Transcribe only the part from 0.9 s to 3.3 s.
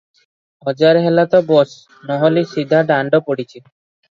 ହେଲା ତ ବସ, ନୋହିଲେ, ସିଧା ଦାଣ୍ଡ